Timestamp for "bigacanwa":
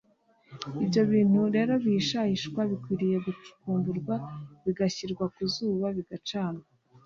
5.97-6.63